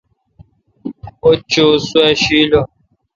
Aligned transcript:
اوجوت 1.25 1.79
سوا 1.89 2.05
شی 2.21 2.39
لو۔ 2.49 2.61